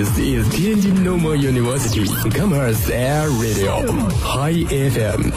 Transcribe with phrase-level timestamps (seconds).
[0.00, 3.84] This is Tianjin Normal University Commerce Air Radio
[4.24, 5.28] High FM。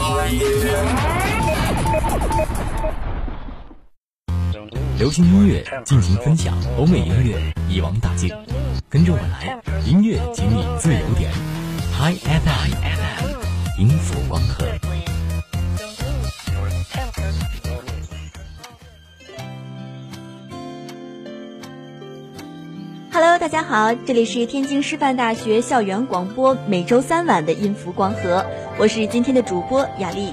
[4.98, 7.36] 流行音乐，尽情分享；欧美音乐，
[7.68, 8.30] 一网打尽。
[8.88, 11.30] 跟着我来，音乐请你自由点。
[12.00, 14.64] High FM，音符光合。
[23.44, 28.46] 大家好，这里是天津师范大学校园广播，每周三晚的音符光合，
[28.78, 30.32] 我是今天的主播雅丽。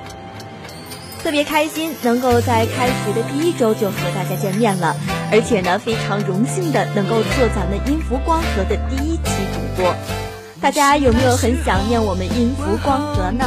[1.21, 4.95] 特别开心能够在开学的第一周就和大家见面了，
[5.29, 9.93] 而且呢，非常荣幸的能够做咱们音符光合的第一期主播。
[10.61, 13.45] 大家有没有很想念我们音符光合呢？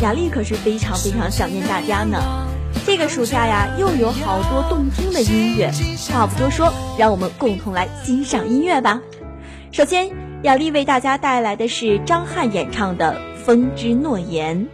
[0.00, 2.48] 雅丽可是非常非常想念大家呢。
[2.84, 5.70] 这个暑假呀，又有好多动听的音乐。
[6.10, 9.00] 话不多说，让我们共同来欣赏音乐吧。
[9.70, 10.10] 首先，
[10.42, 14.66] 雅丽为大家带来的是张翰演唱的《风之诺言》。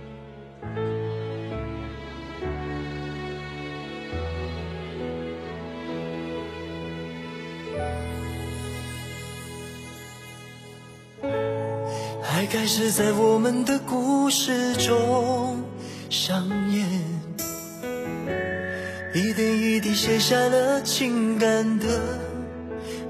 [12.30, 15.62] 爱开始在我们的故事中
[16.08, 17.27] 上演。
[20.00, 21.86] 写下了情感的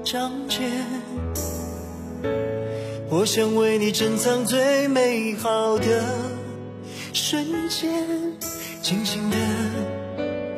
[0.03, 0.71] 章节，
[3.11, 6.03] 我想为你珍藏最美好的
[7.13, 7.93] 瞬间，
[8.81, 9.37] 静静的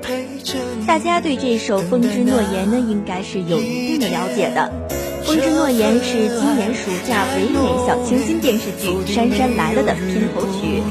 [0.01, 0.85] 陪着你。
[0.85, 4.71] 大家对这首《风之诺言》呢，应该是有一定的了解的。
[5.31, 10.41] 《风之诺言》是今年暑假唯美小清新电视剧《杉杉来了》的片头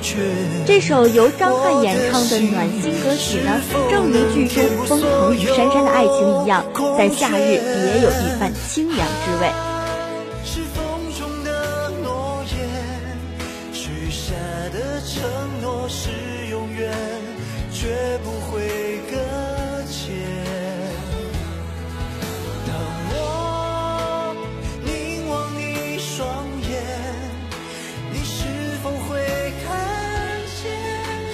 [0.00, 0.16] 曲。
[0.66, 6.64] 这首由张翰演唱的暖心歌曲呢，正如剧中风腾与杉杉的爱情一样，
[6.96, 9.70] 在夏日别有一番清凉之味。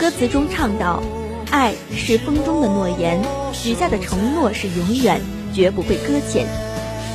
[0.06, 1.02] 歌词中唱道
[1.50, 3.20] ：“爱是风中的诺言，
[3.52, 5.20] 许下的承诺是永远，
[5.52, 6.46] 绝不会搁浅。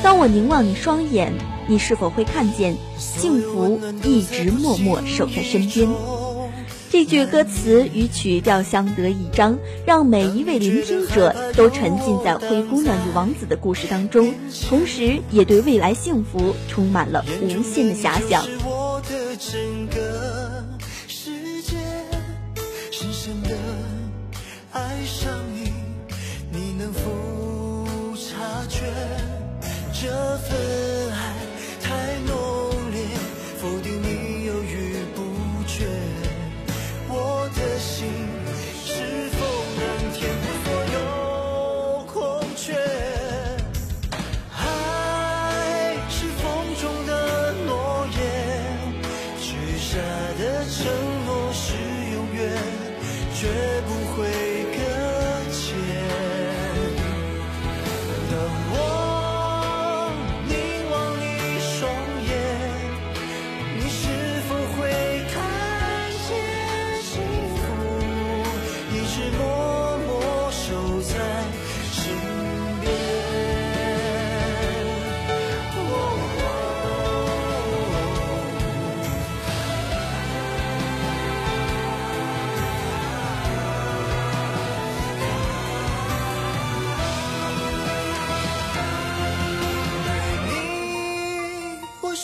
[0.02, 1.32] 当我凝望你双眼，
[1.66, 5.88] 你是否会看见幸福一直默默守在身边？”
[6.92, 14.34] 这句歌词与曲调相得益彰，让每一位聆听者都沉浸在灰姑娘与王子的故事当中，
[14.68, 18.44] 同时也对未来幸福充满了无限的遐想。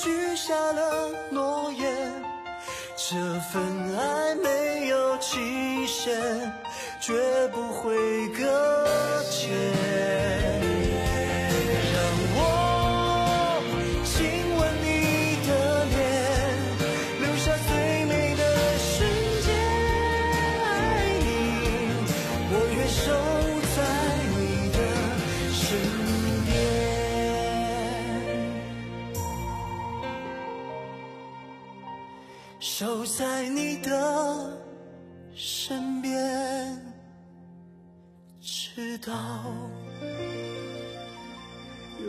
[0.01, 2.23] 许下了诺言，
[2.95, 3.17] 这
[3.51, 6.53] 份爱没有期限，
[7.01, 10.78] 绝不会搁浅。
[32.61, 34.59] 守在你的
[35.33, 36.13] 身边，
[38.41, 39.13] 直到。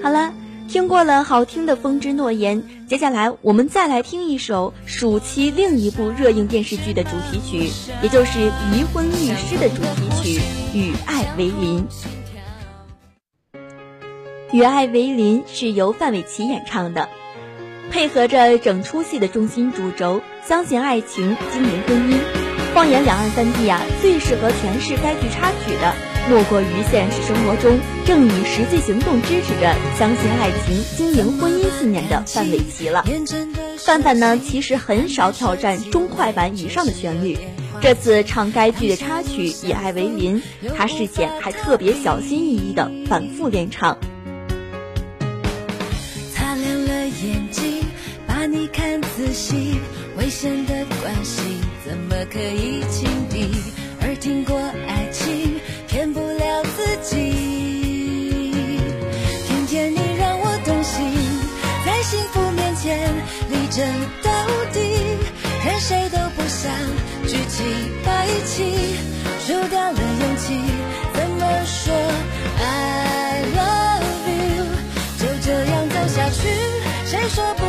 [0.02, 0.34] 好了，
[0.68, 7.70] 听过了好听的《风之诺言》，接下来我们再来听一首暑期另一部热映电视剧的主题曲，
[8.02, 8.40] 也就是
[8.72, 10.40] 《离婚律师》的主题曲
[10.76, 11.86] 《与爱为邻》。
[14.52, 17.08] 《与爱为邻》是由范玮琪演唱的。
[17.92, 22.18] 配合着整出戏的中心主轴，相信爱情，经营婚姻。
[22.74, 25.94] 放眼两岸三地啊，最适合诠释该剧插曲的，
[26.28, 33.06] 莫过于现实生活中正以实际行动支持着相信爱情、经营婚姻信念的范玮琪了。
[33.78, 37.38] 范范呢，其实很少挑战中快板以上的旋律，
[37.80, 40.42] 这次唱该剧的插曲《以爱为邻》，
[40.76, 44.00] 他事前还特别小心翼翼地反复练唱。
[46.34, 47.84] 擦亮了眼睛，
[48.26, 49.80] 把你看仔细，
[50.40, 51.42] 危险的关系
[51.84, 53.52] 怎么可以轻敌？
[54.00, 54.58] 而听过
[54.88, 58.56] 爱情，骗不了自己。
[59.46, 61.12] 偏偏你让我动心，
[61.86, 63.12] 在幸福面前
[63.52, 63.86] 力争
[64.24, 64.32] 到
[64.72, 64.80] 底，
[65.66, 66.72] 任谁都不想
[67.28, 67.62] 举起
[68.06, 68.96] 白旗，
[69.46, 70.56] 输掉了勇气，
[71.16, 71.94] 怎么说
[72.64, 74.08] I love
[74.56, 74.64] you？
[75.20, 76.48] 就这样走下去，
[77.04, 77.69] 谁说不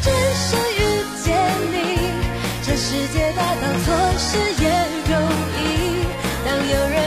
[0.00, 0.80] 只是遇
[1.24, 1.26] 见
[1.72, 1.76] 你，
[2.62, 3.86] 这世界大到错
[4.18, 4.28] 失
[4.62, 4.64] 也
[5.10, 5.12] 容
[5.58, 5.60] 易。
[6.44, 6.97] 当有人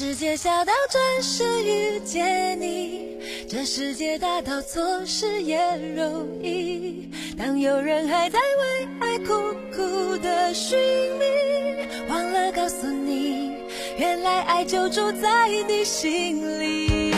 [0.00, 3.16] 世界小到准时遇见你，
[3.50, 5.58] 这世界大到错失也
[5.96, 7.10] 容易。
[7.36, 9.34] 当有人还在为爱苦
[9.74, 10.78] 苦的寻
[11.18, 13.54] 觅，忘了告诉你，
[13.98, 17.10] 原来爱就住在你心里。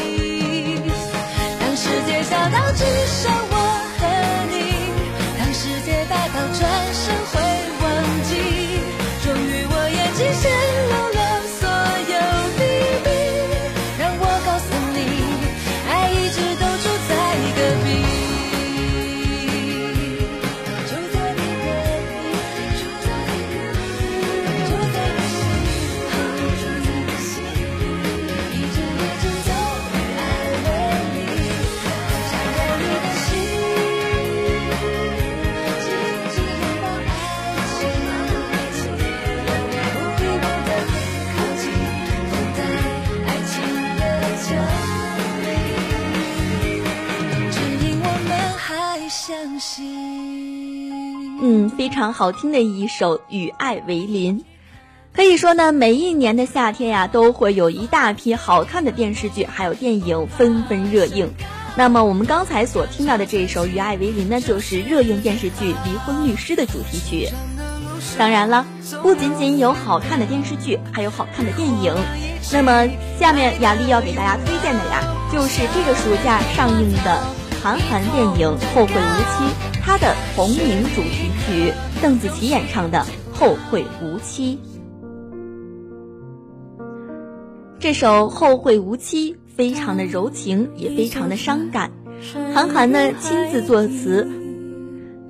[1.60, 3.56] 当世界小到只剩我
[3.98, 4.06] 和
[4.48, 4.72] 你，
[5.38, 7.36] 当世界大到转身回
[52.00, 54.40] 常好听的一首《与爱为邻》。
[55.14, 61.30] 可以说呢，每一年的夏天呀，都会有一大批好看的电视剧还有电影纷纷热映。
[61.76, 67.28] 那么我们刚才所听到的这首《与爱为邻》呢，就是热映电视剧《离婚律师》的主题曲。
[68.16, 68.64] 当然了，
[69.02, 71.94] 不仅仅有好看的电视剧，还有好看的电影。
[72.50, 72.88] 那么
[73.18, 77.22] 下面雅丽要给大家推荐的呀，就是这个暑假上映的
[77.62, 79.44] 韩寒电影《后会无期》，
[79.82, 83.04] 他的同名主题曲，邓紫棋演唱的
[83.38, 84.58] 《后会无期》。
[87.78, 91.90] 这首《后会无期》非常的柔情，也非常的伤感。
[92.54, 94.26] 韩寒呢亲自作词，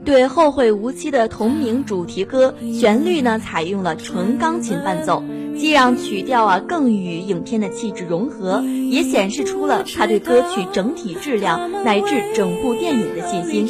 [0.05, 5.25] 对《后会无期》的同名主题歌旋律呢采用了纯钢琴伴奏，
[5.59, 13.69] 既让曲调啊更与影片的气质融合，也显示出了他对歌曲整体质量乃至整部电影的信心。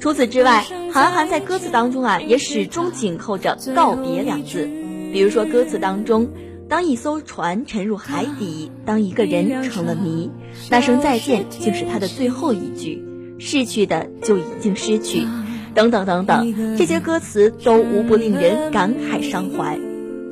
[0.00, 4.68] 除此之外，韩寒在歌词当中啊也始终紧扣着告别两字，
[5.12, 6.28] 比如说歌词当中。
[6.68, 10.30] 当一艘船沉入海底，当一个人成了谜，
[10.70, 13.04] 那声再见就是他的最后一句。
[13.38, 15.26] 逝去的就已经失去，
[15.74, 19.78] 等等等等，这些歌词都无不令人感慨伤怀，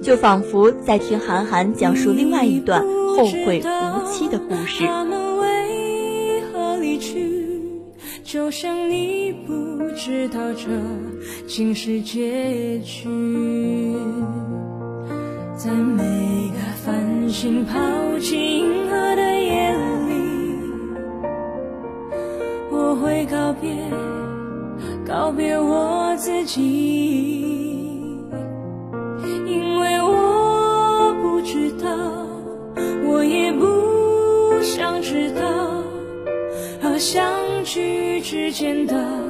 [0.02, 4.84] 就仿佛在听韩寒讲述另外一段后会无期的故事。
[4.86, 7.48] 他们为何离去
[8.24, 9.52] 就像你不
[9.96, 10.68] 知道这
[11.46, 13.08] 竟是结局。
[15.56, 17.78] 在每个繁星抛
[18.18, 19.70] 弃银河的夜
[20.08, 20.14] 里，
[22.70, 23.76] 我会告别，
[25.06, 27.79] 告别我自己，
[37.00, 39.29] 相聚之间的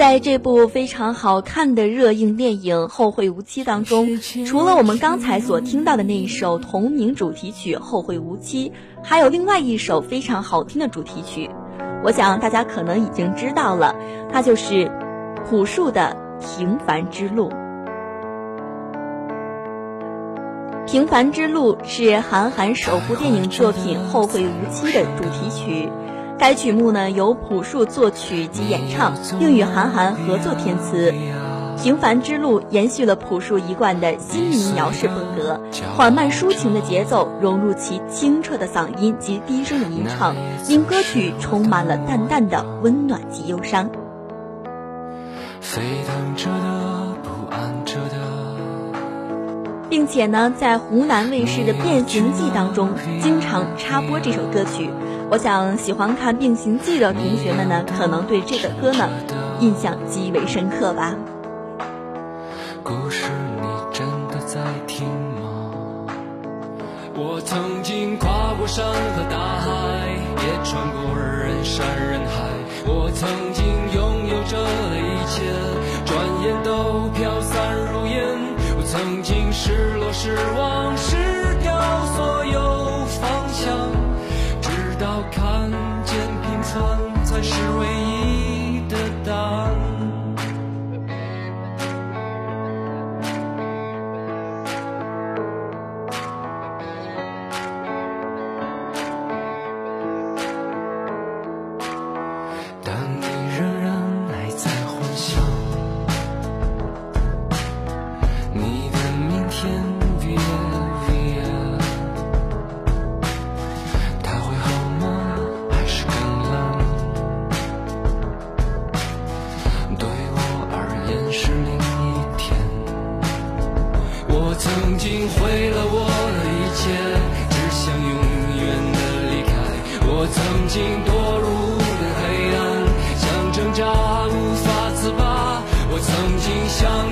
[0.00, 8.70] 在这部非常好看的热映电影《后会无期》当中，除了我们刚才所听到的那一首同名主题曲《后会无期》，
[9.04, 11.50] 还有另外一首非常好听的主题曲，
[12.02, 13.94] 我想大家可能已经知道了，
[14.32, 14.90] 它就是。
[15.50, 16.16] 朴树的
[16.56, 17.50] 《平凡之路》，
[20.90, 25.90] 《平凡之路》是韩寒首部电影作品《后会无期》的主题曲。
[26.40, 31.12] 该曲目呢由朴树作曲及演唱，并与韩寒合作填词。
[31.82, 35.60] 《平凡之路》延续了朴树一贯的新民谣式风格，
[35.94, 40.34] 缓慢抒情的节奏融入其清澈的嗓音及低声的吟唱，
[40.66, 43.90] 令歌曲充满了淡淡的温暖及忧伤。
[45.60, 48.98] 沸腾着的，不安着的，
[49.90, 52.88] 并且呢，在湖南卫视的《变形记》当中
[53.20, 54.88] 经常插播这首歌曲。
[55.30, 59.08] 我想喜欢看《变形记》的同学们呢，可能对这个歌呢
[59.60, 61.14] 印象极为深刻吧。
[62.82, 63.26] 故事
[63.62, 65.06] 你真的在听
[65.40, 65.70] 吗？
[67.14, 70.08] 我曾经跨过山和大海，
[70.42, 71.86] 也穿过人山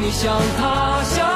[0.08, 1.27] 你像他，乡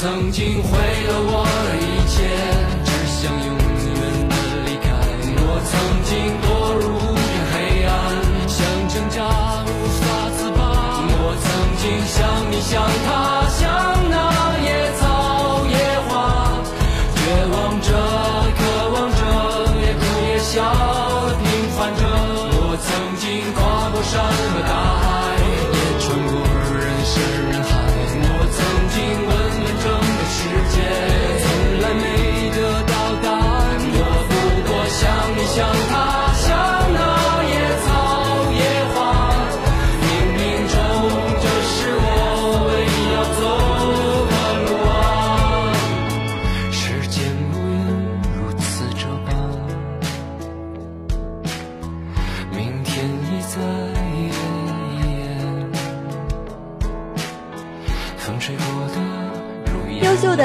[0.00, 2.22] 曾经毁了我的一切，
[2.84, 3.58] 只想永远
[4.28, 4.32] 的
[4.64, 4.86] 离开。
[5.34, 6.46] 我曾经堕
[6.78, 7.90] 入无边黑暗，
[8.46, 8.56] 想
[8.88, 9.18] 挣扎，
[9.66, 10.60] 无法自拔。
[11.02, 11.44] 我曾
[11.82, 12.16] 经像
[12.48, 12.70] 你，像
[13.08, 13.47] 他。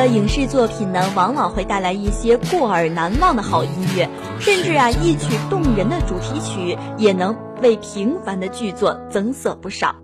[0.05, 9.95] 影视作品呢，往往会带来一些过耳难忘的好音乐，甚至啊，一曲动人的主题曲也能为平凡的剧作增色不少。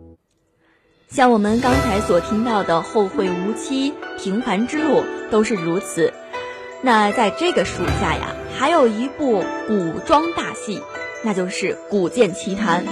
[1.09, 3.91] 像我们刚才所听到的《后会无期》
[4.23, 6.13] 《平凡之路》都是如此。
[6.81, 10.81] 那在这个暑假呀，还有一部古装大戏，
[11.23, 12.85] 那就是《古剑奇谭》。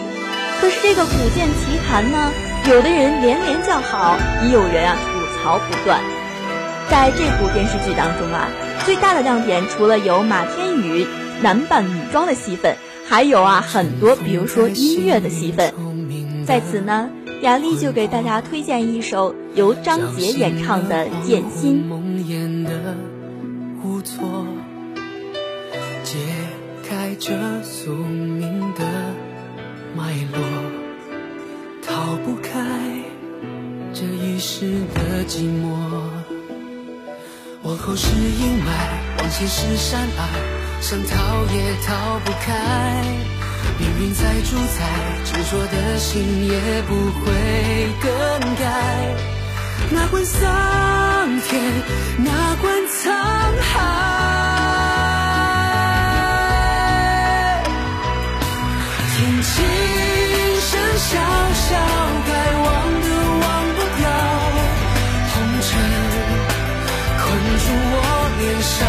[0.60, 2.32] 可是这个《古剑奇谭》呢，
[2.68, 6.17] 有的人连连叫好，也有人啊吐槽不断。
[6.90, 8.50] 在这部电视剧当中啊，
[8.86, 11.06] 最大的亮点除了有马天宇
[11.42, 12.76] 男扮女装的戏份，
[13.08, 15.74] 还有啊很多，比如说音乐的戏份。
[16.46, 17.10] 在此呢，
[17.42, 21.90] 雅丽就给大家推荐一首由张杰演唱的《剑心》。
[26.04, 26.18] 解
[26.90, 28.86] 开这宿命的
[29.94, 30.40] 脉络，
[31.86, 32.62] 逃不开
[33.94, 36.17] 这一世的寂寞。
[37.78, 38.68] 后是阴霾，
[39.20, 40.28] 往前是山隘，
[40.82, 42.46] 想逃也逃不开。
[43.80, 44.84] 命运在主宰，
[45.24, 47.26] 执着的心也不会
[48.02, 48.10] 更
[48.56, 48.64] 改。
[49.92, 51.62] 哪管桑田，
[52.18, 53.10] 哪管沧
[53.62, 53.72] 海。
[59.16, 59.54] 天轻
[60.62, 61.10] 声笑
[61.54, 61.68] 笑。
[68.40, 68.87] 年少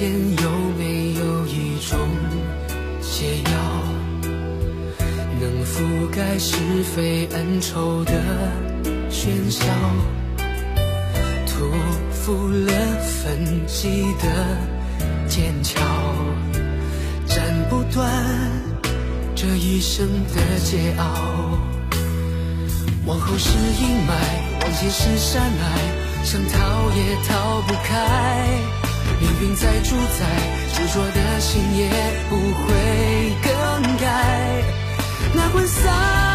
[0.00, 1.98] 间有没有一种
[3.02, 3.50] 解药，
[5.38, 6.56] 能覆盖是
[6.94, 8.12] 非恩仇的
[9.10, 9.66] 喧嚣，
[11.46, 11.68] 托
[12.12, 14.56] 付了焚寂的
[15.28, 15.78] 剑鞘，
[17.26, 18.10] 斩不断
[19.34, 21.02] 这一生的桀骜。
[23.04, 24.14] 往后是阴霾，
[24.62, 28.79] 往前是山脉，想逃也逃不开。
[29.20, 30.24] 命运再主宰，
[30.72, 31.90] 执着的心也
[32.28, 33.50] 不会更
[33.98, 34.06] 改。
[35.34, 36.29] 哪管桑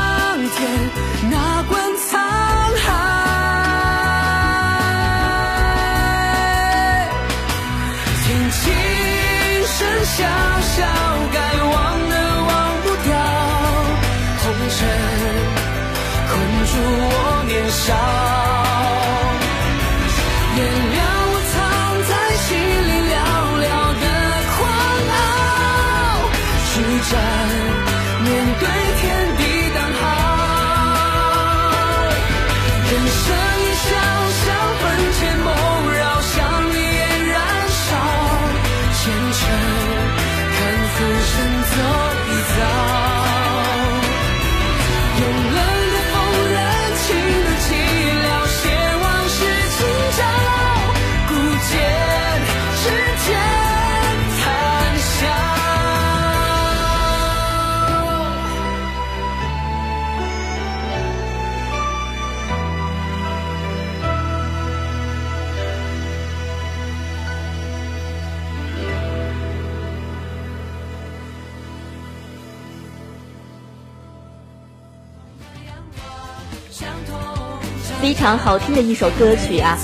[78.26, 79.78] 常好听的一首歌曲啊！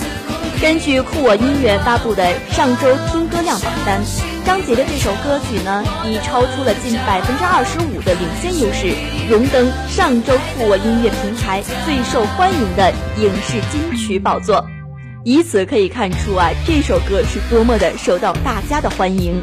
[0.59, 4.01] 根据酷我音乐发布的上周听歌量榜单，
[4.43, 8.95] 张杰的这首歌曲呢，已超出了近百分之二十五的领先优势，
[9.29, 14.65] 荣登上周酷我音乐平台最受欢迎的影视金曲宝座。
[15.23, 19.39] 以此可以看出啊，这首歌是多么的受到大家的欢迎。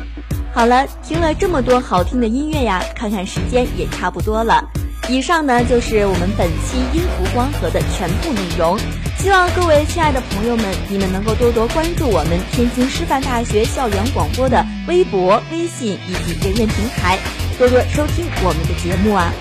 [0.53, 4.69] 好了，听了这么多好听的音乐呀，看看时间也差不多了。
[5.09, 8.79] 以上呢就是我们本期音符光合的全部内容。
[9.19, 17.19] 希望各位亲爱的朋友们，你们能够多多关注我们天津师范大学校园广播的微博、微信以及人人平台，
[17.59, 19.33] 多多收听我们的节目啊。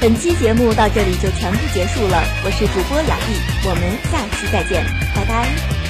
[0.00, 4.84] 本期节目到这里就全部结束了，我是主播雅丽，我们下期再见，
[5.14, 5.85] 拜拜。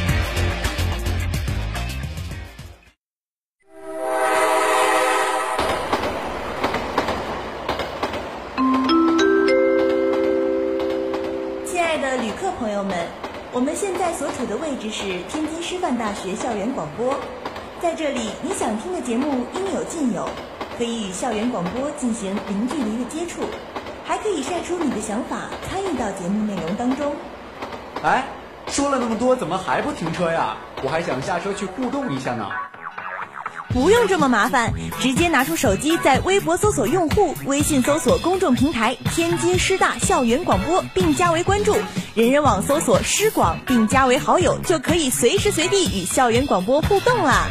[12.16, 13.06] 旅客朋友们，
[13.52, 17.14] 我们现在所处的位置是天津师范大学校园广播，
[17.80, 20.26] 在这里你想听的节目应有尽有，
[20.78, 23.42] 可以与校园广播进行零距离的接触，
[24.04, 27.12] 还可以晒出你的想法，参与到节目内容当中。
[28.02, 28.24] 哎，
[28.68, 30.56] 说了那么多，怎么还不停车呀？
[30.82, 32.48] 我还想下车去互动一下呢。
[33.76, 41.74] 不用这么麻烦，直接拿出手机，在微博搜索用户，微信搜索公众平台“天津师大校园广播”，并加为关注；
[42.14, 47.48] 人人网搜索“师广”，并加为好友，就可以随时随地与校园广播互动啦。